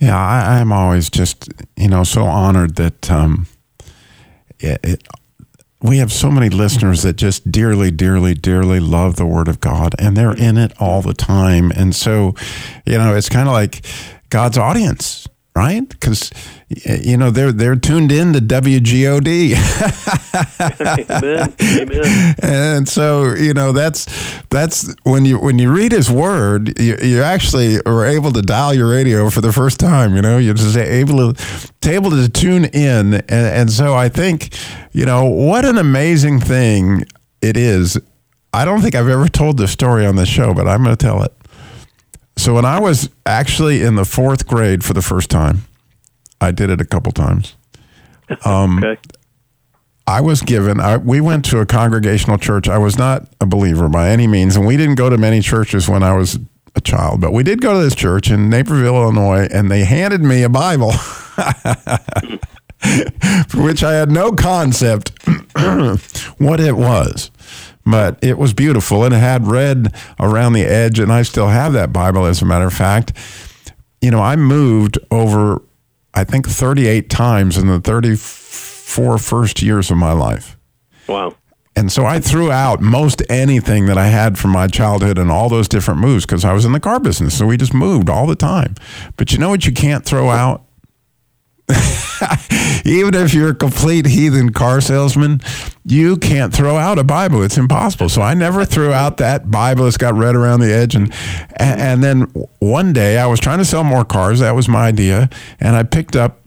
[0.00, 3.46] Yeah, I, I'm always just you know so honored that um,
[4.58, 5.08] it, it,
[5.82, 9.94] we have so many listeners that just dearly, dearly, dearly love the Word of God,
[9.98, 11.70] and they're in it all the time.
[11.70, 12.34] And so,
[12.84, 13.84] you know, it's kind of like
[14.28, 15.88] God's audience right?
[15.88, 16.30] Because
[16.68, 19.54] you know they're they're tuned in to WGOD.
[21.10, 21.54] Amen.
[21.60, 22.34] Amen.
[22.42, 24.06] And so you know that's
[24.48, 28.74] that's when you when you read His Word, you, you actually are able to dial
[28.74, 30.14] your radio for the first time.
[30.14, 34.08] You know, you're just able to, to able to tune in, and, and so I
[34.08, 34.54] think
[34.92, 37.04] you know what an amazing thing
[37.42, 37.98] it is.
[38.52, 41.04] I don't think I've ever told this story on the show, but I'm going to
[41.04, 41.32] tell it.
[42.40, 45.64] So when I was actually in the fourth grade for the first time,
[46.40, 47.54] I did it a couple times.
[48.44, 48.96] Um, okay.
[50.06, 50.78] I was given.
[50.78, 52.68] I, we went to a congregational church.
[52.68, 55.88] I was not a believer by any means, and we didn't go to many churches
[55.88, 56.38] when I was
[56.76, 57.20] a child.
[57.20, 60.48] But we did go to this church in Naperville, Illinois, and they handed me a
[60.48, 62.38] Bible, for
[63.64, 65.10] which I had no concept
[66.38, 67.32] what it was
[67.86, 71.72] but it was beautiful and it had red around the edge and i still have
[71.72, 73.12] that bible as a matter of fact.
[74.00, 75.62] You know i moved over
[76.14, 80.56] i think 38 times in the 34 first years of my life.
[81.08, 81.34] Wow.
[81.74, 85.48] and so i threw out most anything that i had from my childhood and all
[85.48, 88.26] those different moves because i was in the car business so we just moved all
[88.26, 88.74] the time.
[89.16, 90.64] But you know what you can't throw out
[92.84, 95.40] even if you're a complete heathen car salesman,
[95.84, 97.42] you can't throw out a Bible.
[97.42, 98.08] It's impossible.
[98.08, 99.86] So I never threw out that Bible.
[99.86, 100.94] It's got red around the edge.
[100.94, 101.12] And,
[101.56, 102.22] and then
[102.58, 104.40] one day I was trying to sell more cars.
[104.40, 105.30] That was my idea.
[105.58, 106.40] And I picked up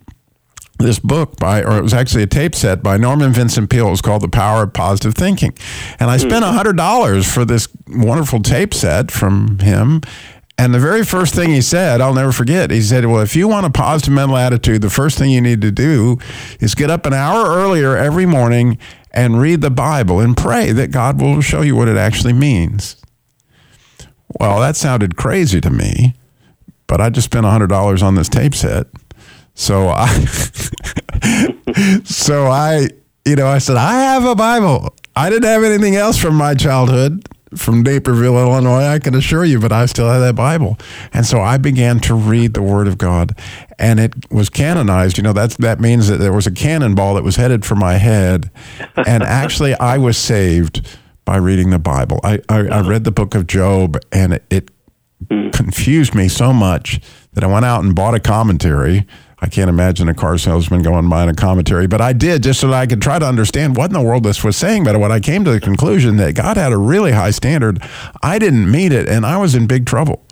[0.79, 3.87] this book by, or it was actually a tape set by Norman Vincent Peale.
[3.87, 5.57] It was called The Power of Positive Thinking.
[5.99, 6.27] And I hmm.
[6.27, 10.01] spent $100 for this wonderful tape set from him.
[10.63, 13.49] And the very first thing he said, I'll never forget, he said, Well, if you
[13.49, 16.19] want a positive mental attitude, the first thing you need to do
[16.61, 18.77] is get up an hour earlier every morning
[19.11, 22.95] and read the Bible and pray that God will show you what it actually means.
[24.39, 26.13] Well, that sounded crazy to me,
[26.87, 28.87] but I just spent $100 on this tape set.
[29.55, 30.07] So I,
[32.05, 32.87] so I,
[33.25, 34.95] you know, I said, I have a Bible.
[35.13, 39.59] I didn't have anything else from my childhood from Naperville, Illinois, I can assure you,
[39.59, 40.77] but I still had that Bible.
[41.13, 43.37] And so I began to read the Word of God,
[43.79, 45.17] and it was canonized.
[45.17, 47.93] You know, that's, that means that there was a cannonball that was headed for my
[47.93, 48.51] head.
[48.95, 50.87] And actually, I was saved
[51.25, 52.19] by reading the Bible.
[52.23, 52.89] I, I, I mm-hmm.
[52.89, 54.69] read the book of Job, and it, it
[55.53, 56.99] confused me so much
[57.33, 59.05] that I went out and bought a commentary.
[59.43, 62.69] I can't imagine a car salesman going buying a commentary, but I did just so
[62.69, 64.85] that I could try to understand what in the world this was saying.
[64.85, 67.83] But when I came to the conclusion that God had a really high standard,
[68.23, 70.25] I didn't meet it, and I was in big trouble.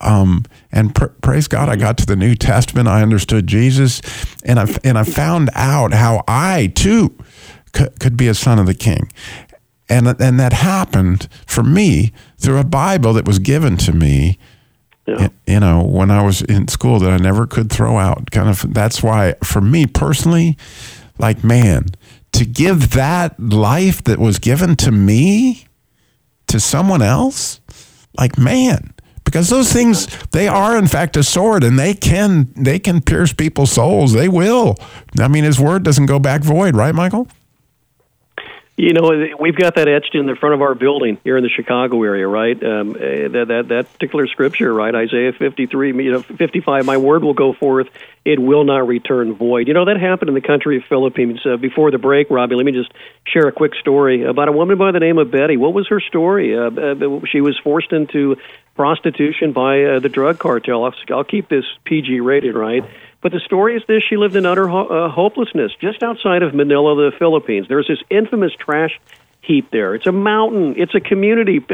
[0.00, 2.88] Um, and pr- praise God, I got to the New Testament.
[2.88, 4.02] I understood Jesus,
[4.42, 7.16] and I and I found out how I too
[7.72, 9.08] could, could be a son of the King,
[9.88, 14.36] and and that happened for me through a Bible that was given to me
[15.08, 15.28] Yeah.
[15.46, 18.30] you know, when I was in school that I never could throw out.
[18.30, 20.56] Kind of that's why for me personally,
[21.18, 21.86] like man,
[22.32, 25.66] to give that life that was given to me
[26.48, 27.60] to someone else,
[28.18, 28.92] like man,
[29.24, 33.32] because those things they are in fact a sword and they can they can pierce
[33.32, 34.12] people's souls.
[34.12, 34.76] They will.
[35.18, 37.28] I mean his word doesn't go back void, right, Michael?
[38.80, 39.10] You know,
[39.40, 42.28] we've got that etched in the front of our building here in the Chicago area,
[42.28, 42.54] right?
[42.62, 44.94] Um, eh, that that that particular scripture, right?
[44.94, 46.86] Isaiah fifty three, you know, fifty five.
[46.86, 47.88] My word will go forth;
[48.24, 49.66] it will not return void.
[49.66, 51.40] You know that happened in the country of Philippines.
[51.44, 52.92] Uh, before the break, Robby, let me just
[53.26, 55.56] share a quick story about a woman by the name of Betty.
[55.56, 56.56] What was her story?
[56.56, 58.36] Uh, uh, she was forced into
[58.76, 60.84] prostitution by uh, the drug cartel.
[60.84, 62.84] I'll, I'll keep this PG rated, right?
[63.20, 66.54] But the story is this: she lived in utter ho- uh, hopelessness just outside of
[66.54, 67.66] Manila, the Philippines.
[67.68, 68.98] There's this infamous trash
[69.40, 69.94] heap there.
[69.94, 70.74] It's a mountain.
[70.76, 71.64] It's a community.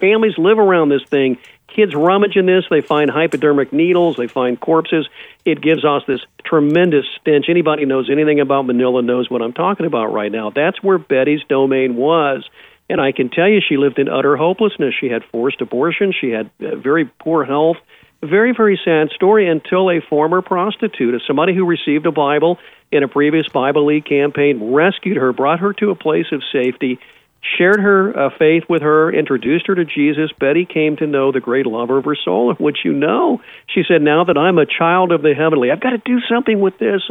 [0.00, 1.38] Families live around this thing.
[1.68, 2.64] Kids rummage in this.
[2.70, 4.16] They find hypodermic needles.
[4.16, 5.06] They find corpses.
[5.44, 7.46] It gives us this tremendous stench.
[7.48, 10.50] Anybody knows anything about Manila knows what I'm talking about right now.
[10.50, 12.48] That's where Betty's domain was.
[12.88, 14.94] And I can tell you, she lived in utter hopelessness.
[14.98, 16.12] She had forced abortion.
[16.18, 17.76] She had uh, very poor health.
[18.28, 22.58] Very, very sad story until a former prostitute, somebody who received a Bible
[22.90, 26.98] in a previous Bible League campaign, rescued her, brought her to a place of safety,
[27.56, 30.30] shared her uh, faith with her, introduced her to Jesus.
[30.38, 33.40] Betty came to know the great lover of her soul, which you know.
[33.72, 36.60] She said, Now that I'm a child of the heavenly, I've got to do something
[36.60, 37.02] with this.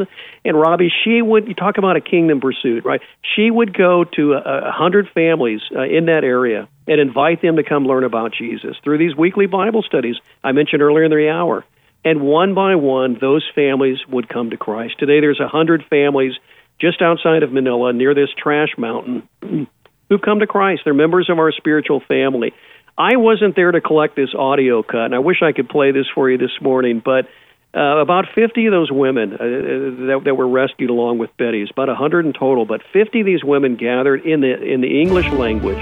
[0.44, 3.00] And Robby, she would, you talk about a kingdom pursuit, right?
[3.34, 7.56] She would go to a, a hundred families uh, in that area and invite them
[7.56, 11.28] to come learn about Jesus through these weekly Bible studies I mentioned earlier in the
[11.28, 11.64] hour.
[12.04, 14.98] And one by one, those families would come to Christ.
[14.98, 16.34] Today, there's a hundred families
[16.80, 19.28] just outside of Manila near this trash mountain
[20.08, 20.82] who've come to Christ.
[20.84, 22.52] They're members of our spiritual family.
[22.98, 26.06] I wasn't there to collect this audio cut, and I wish I could play this
[26.14, 27.28] for you this morning, but
[27.76, 31.88] uh, about 50 of those women uh, that, that were rescued along with Betty's, about
[31.88, 35.76] 100 in total, but 50 of these women gathered in the in the English language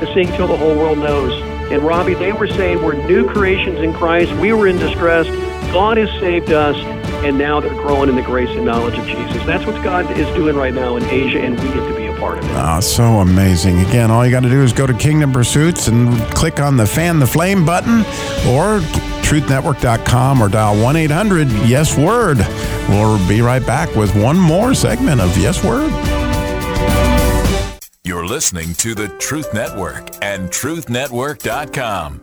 [0.00, 1.32] to sing till the whole world knows.
[1.72, 4.30] And Robby, they were saying we're new creations in Christ.
[4.40, 5.26] We were in distress.
[5.72, 6.76] God has saved us,
[7.24, 9.42] and now they're growing in the grace and knowledge of Jesus.
[9.44, 12.38] That's what God is doing right now in Asia, and we get to be part
[12.38, 12.50] of it.
[12.52, 13.80] Ah, so amazing.
[13.80, 16.86] Again, all you got to do is go to Kingdom Pursuits and click on the
[16.86, 18.00] fan the flame button
[18.46, 18.80] or
[19.22, 22.38] truthnetwork.com or dial 1 800 Yes Word.
[22.88, 25.92] We'll be right back with one more segment of Yes Word.
[28.04, 32.22] You're listening to the Truth Network and truthnetwork.com.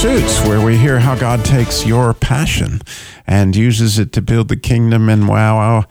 [0.00, 2.80] Pursuits, where we hear how God takes your passion
[3.26, 5.10] and uses it to build the kingdom.
[5.10, 5.84] And wow,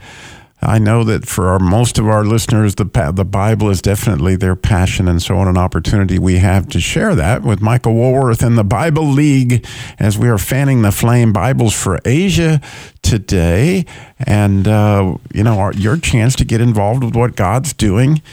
[0.63, 4.56] I know that for our, most of our listeners, the the Bible is definitely their
[4.56, 8.58] passion, and so on an opportunity we have to share that with Michael Woolworth and
[8.58, 9.63] the Bible League
[10.00, 12.62] as we are fanning the flame Bibles for Asia
[13.04, 13.86] today,
[14.17, 18.24] and uh, you know our, your chance to get involved with what God's doing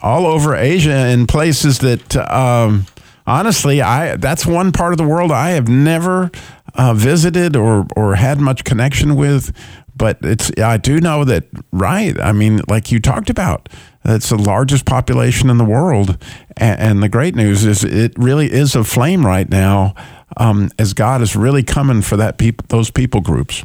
[0.00, 2.16] all over Asia in places that.
[2.16, 2.86] Um,
[3.26, 6.30] honestly, I that's one part of the world I have never
[6.74, 9.52] uh, visited or or had much connection with.
[9.96, 12.18] But it's I do know that right.
[12.20, 13.68] I mean, like you talked about,
[14.04, 16.22] it's the largest population in the world,
[16.56, 19.94] and, and the great news is it really is a flame right now,
[20.36, 23.64] um, as God is really coming for that people those people groups.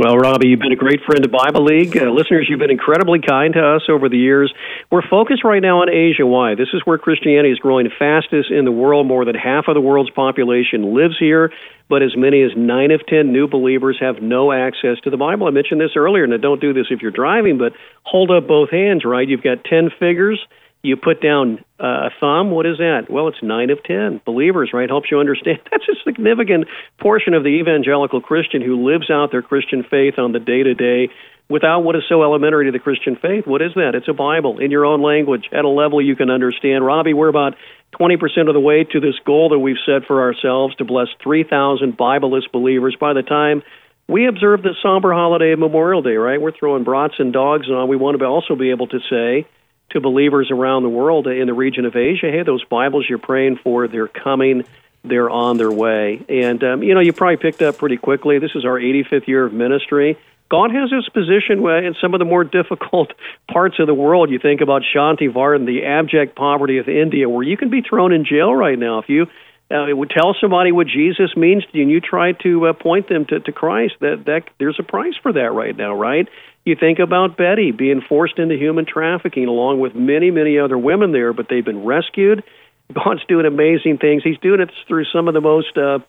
[0.00, 1.94] Well, Robby, you've been a great friend of Bible League.
[1.94, 4.50] Uh, listeners, you've been incredibly kind to us over the years.
[4.90, 6.24] We're focused right now on Asia.
[6.24, 6.54] Why?
[6.54, 9.06] This is where Christianity is growing fastest in the world.
[9.06, 11.52] More than half of the world's population lives here,
[11.90, 15.46] but as many as nine of ten new believers have no access to the Bible.
[15.46, 18.70] I mentioned this earlier, and don't do this if you're driving, but hold up both
[18.70, 19.28] hands, right?
[19.28, 20.40] You've got ten figures.
[20.82, 22.50] You put down uh, a thumb.
[22.50, 23.10] What is that?
[23.10, 24.88] Well, it's nine of ten believers, right?
[24.88, 25.60] Helps you understand.
[25.70, 26.66] That's a significant
[26.98, 30.74] portion of the evangelical Christian who lives out their Christian faith on the day to
[30.74, 31.10] day
[31.50, 33.46] without what is so elementary to the Christian faith.
[33.46, 33.94] What is that?
[33.94, 36.86] It's a Bible in your own language at a level you can understand.
[36.86, 37.56] Robby, we're about
[37.98, 41.98] 20% of the way to this goal that we've set for ourselves to bless 3,000
[41.98, 43.62] Bibleless believers by the time
[44.10, 46.40] we observe the somber holiday of Memorial Day, right?
[46.40, 47.88] We're throwing brats and dogs on.
[47.88, 49.46] We want to also be able to say
[49.90, 53.58] to believers around the world in the region of Asia, hey, those Bibles you're praying
[53.62, 54.64] for, they're coming,
[55.04, 56.24] they're on their way.
[56.28, 58.38] And, um, you know, you probably picked up pretty quickly.
[58.38, 60.18] This is our 85th year of ministry.
[60.50, 63.12] God has his position in some of the more difficult
[63.50, 64.30] parts of the world.
[64.30, 68.12] You think about Shanti Vardan, the abject poverty of India, where you can be thrown
[68.12, 69.26] in jail right now if you
[69.70, 73.08] uh, would tell somebody what Jesus means to you, and you try to uh, point
[73.08, 73.94] them to, to Christ.
[74.00, 76.28] That that there's a price for that right now, right?
[76.64, 81.12] You think about Betty being forced into human trafficking, along with many many other women
[81.12, 82.42] there, but they've been rescued.
[82.92, 84.22] God's doing amazing things.
[84.24, 86.00] He's doing it through some of the most uh,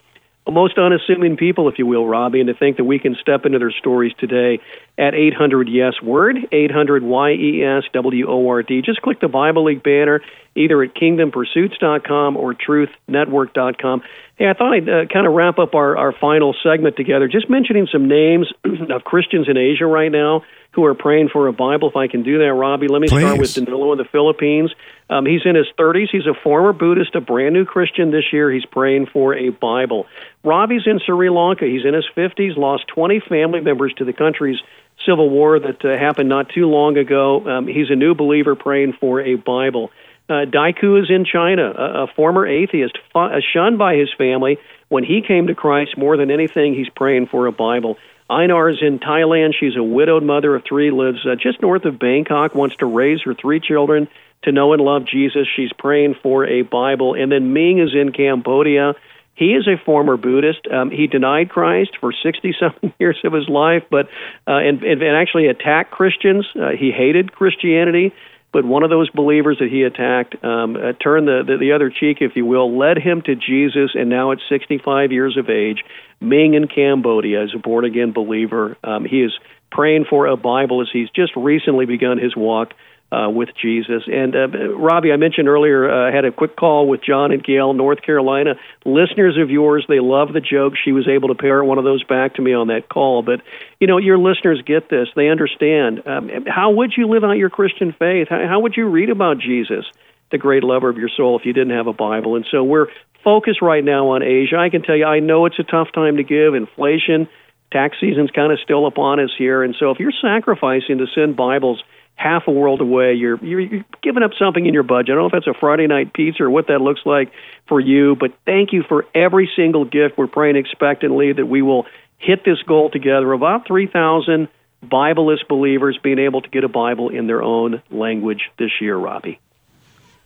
[0.50, 3.60] most unassuming people, if you will, Robby, and to think that we can step into
[3.60, 4.60] their stories today
[4.98, 8.82] at 800 Yes Word, 800 Y E S W O R D.
[8.82, 10.22] Just click the Bible League banner
[10.56, 14.02] either at kingdompursuits.com or truthnetwork.com.
[14.42, 17.48] Hey, I thought I'd uh, kind of wrap up our, our final segment together, just
[17.48, 18.52] mentioning some names
[18.90, 21.90] of Christians in Asia right now who are praying for a Bible.
[21.90, 23.22] If I can do that, Robby, let me Please.
[23.22, 24.74] start with Danilo in the Philippines.
[25.12, 26.08] Um, he's in his 30s.
[26.12, 28.50] He's a former Buddhist, a brand new Christian this year.
[28.50, 30.08] He's praying for a Bible.
[30.44, 31.66] Robbie's in Sri Lanka.
[31.66, 34.58] He's in his 50s, lost 20 family members to the country's
[35.06, 37.48] civil war that uh, happened not too long ago.
[37.48, 39.92] Um, he's a new believer praying for a Bible.
[40.30, 44.58] Uh, Daiku is in China, a, a former atheist, fu- shunned by his family.
[44.90, 47.98] When he came to Christ, more than anything, he's praying for a Bible.
[48.30, 49.54] Einar is in Thailand.
[49.60, 53.22] She's a widowed mother of three, lives uh, just north of Bangkok, wants to raise
[53.24, 54.08] her three children
[54.44, 55.48] to know and love Jesus.
[55.56, 57.14] She's praying for a Bible.
[57.14, 58.96] And then Ming is in Cambodia.
[59.36, 60.68] He is a former Buddhist.
[60.72, 64.08] Um, he denied Christ for 60 something years of his life, but
[64.48, 66.46] uh, and, and actually attacked Christians.
[66.56, 68.14] Uh, he hated Christianity,
[68.54, 71.90] but one of those believers that he attacked um, uh, turned the, the the other
[71.90, 75.84] cheek, if you will, led him to Jesus, and now at 65 years of age,
[76.20, 78.78] Ming in Cambodia is a born again believer.
[78.84, 79.32] Um, he is
[79.72, 82.74] praying for a Bible as he's just recently begun his walk
[83.12, 84.04] uh, with Jesus.
[84.08, 87.44] And uh, Robby, I mentioned earlier, uh, I had a quick call with John and
[87.44, 88.56] Gail, North Carolina.
[88.86, 90.74] Listeners of yours, they love the joke.
[90.82, 93.22] She was able to parrot one of those back to me on that call.
[93.22, 93.42] But,
[93.80, 95.10] you know, your listeners get this.
[95.16, 96.08] They understand.
[96.08, 98.30] Um, how would you live out your Christian faith?
[98.30, 99.86] How, how would you read about Jesus,
[100.32, 102.38] the great lover of your soul, if you didn't have a Bible?
[102.38, 102.88] And so we're
[103.26, 104.56] focused right now on Asia.
[104.58, 106.56] I can tell you, I know it's a tough time to give.
[106.56, 107.28] Inflation,
[107.74, 109.64] tax season's kind of still upon us here.
[109.64, 111.84] And so if you're sacrificing to send Bibles–
[112.22, 113.14] half a world away.
[113.14, 115.12] You're, you're you're giving up something in your budget.
[115.12, 117.32] I don't know if that's a Friday night pizza or what that looks like
[117.68, 120.18] for you, but thank you for every single gift.
[120.18, 121.86] We're praying expectantly that we will
[122.18, 123.32] hit this goal together.
[123.34, 124.50] About three thousand
[124.84, 129.40] Bibleless believers being able to get a Bible in their own language this year, Robby.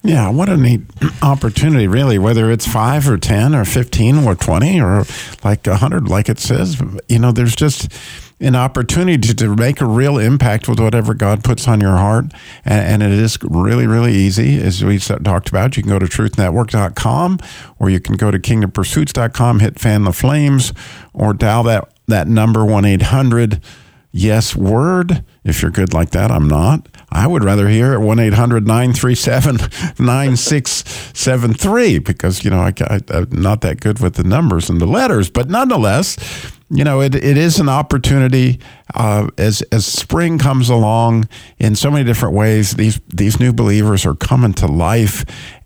[0.06, 0.82] Yeah, what a neat
[1.24, 5.04] opportunity, really, whether it's five or 10 or 15 or 20 or
[5.44, 6.80] like 100, like it says.
[7.10, 7.92] You know, there's just
[8.40, 12.26] an opportunity to make a real impact with whatever God puts on your heart.
[12.64, 14.62] And, it is really, really easy.
[14.62, 17.40] As we talked about, you can go to truthnetwork.com
[17.80, 20.72] or you can go to kingdompursuits.com, hit fan the flames,
[21.14, 23.60] or dial that, that number 1 800
[24.16, 25.24] yes word.
[25.44, 26.88] If you're good like that, I'm not.
[27.10, 29.58] I would rather hear at 1 800 937
[30.00, 32.74] 9673 because, you know, I,
[33.10, 35.30] I'm not that good with the numbers and the letters.
[35.30, 36.18] But nonetheless,
[36.70, 38.60] you know, it, it is an opportunity
[38.96, 42.76] uh, as as spring comes along in so many different ways.
[42.76, 45.26] These these new believers are coming to life,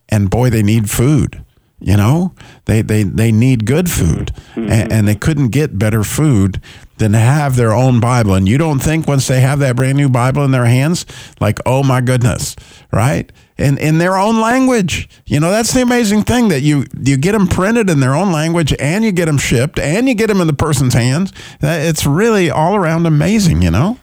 [0.10, 1.44] and boy, they need food.
[1.82, 2.34] You know,
[2.66, 4.70] they they they need good food, mm-hmm.
[4.70, 6.62] and, and they couldn't get better food
[7.00, 8.34] than to have their own Bible.
[8.34, 11.06] And you don't think once they have that brand new Bible in their hands,
[11.40, 12.56] like, oh my goodness,
[12.92, 13.32] right?
[13.58, 15.10] And in their own language.
[15.26, 18.32] You know, that's the amazing thing that you, you get them printed in their own
[18.32, 21.32] language and you get them shipped and you get them in the person's hands.
[21.62, 23.98] It's really all around amazing, you know?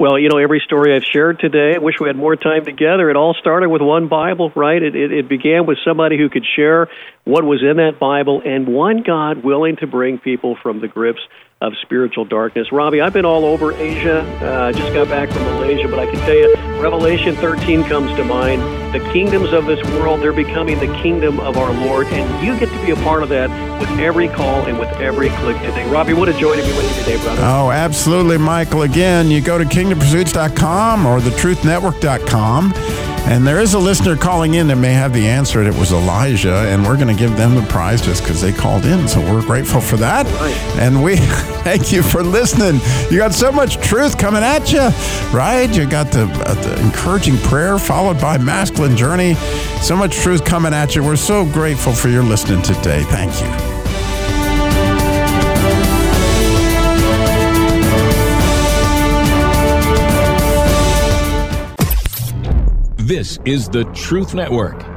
[0.00, 3.10] Well, you know, every story I've shared today, I wish we had more time together.
[3.10, 4.82] It all started with one Bible, right?
[4.82, 6.88] It, it, it began with somebody who could share
[7.24, 11.20] what was in that Bible and one God willing to bring people from the grips
[11.60, 12.72] of spiritual darkness.
[12.72, 14.22] Robby, I've been all over Asia.
[14.42, 18.14] Uh, I just got back from Malaysia, but I can tell you, Revelation 13 comes
[18.16, 18.62] to mind.
[18.94, 22.70] The kingdoms of this world, they're becoming the kingdom of our Lord, and you get
[22.70, 25.86] to be a part of that with every call and with every click today.
[25.90, 27.42] Robby, what a joy to be with you today, brother.
[27.44, 28.82] Oh, absolutely, Michael.
[28.82, 32.72] Again, you go to kingdompursuits.com or thetruthnetwork.com.
[33.26, 35.62] And there is a listener calling in that may have the answer.
[35.62, 38.86] It was Elijah, and we're going to give them the prize just because they called
[38.86, 39.06] in.
[39.06, 40.26] So we're grateful for that.
[40.40, 40.56] Right.
[40.80, 41.16] And we
[41.62, 42.80] Thank you for listening.
[43.10, 44.88] You got so much truth coming at you,
[45.36, 45.68] right?
[45.74, 49.34] You got the, uh, the encouraging prayer followed by masculine journey.
[49.82, 51.02] So much truth coming at you.
[51.02, 53.02] We're so grateful for your listening today.
[53.04, 53.70] Thank you.
[62.96, 64.89] This is the Truth Network.